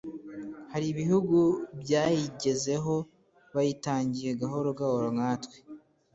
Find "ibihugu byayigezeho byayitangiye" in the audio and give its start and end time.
0.93-4.31